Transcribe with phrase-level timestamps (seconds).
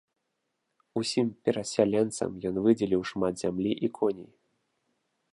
[1.01, 4.31] Усім перасяленцам ён выдзеліў шмат зямлі і коней.